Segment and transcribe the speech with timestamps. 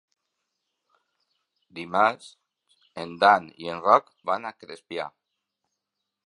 [1.79, 2.29] Dimarts
[3.05, 5.07] en Dan i en Roc van a Crespià.